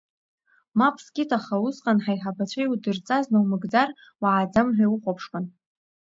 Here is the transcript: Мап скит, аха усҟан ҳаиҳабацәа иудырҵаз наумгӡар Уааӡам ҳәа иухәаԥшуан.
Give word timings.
Мап 0.77 0.95
скит, 1.05 1.29
аха 1.37 1.55
усҟан 1.65 1.97
ҳаиҳабацәа 2.03 2.61
иудырҵаз 2.63 3.25
наумгӡар 3.31 3.89
Уааӡам 4.21 4.67
ҳәа 4.75 4.83
иухәаԥшуан. 4.85 5.45